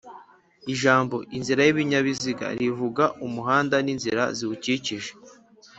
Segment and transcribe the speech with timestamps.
[0.73, 5.11] Ijambo "inzira y'ibinyabiziga", rivuga umuhanda n'inzira ziwukikije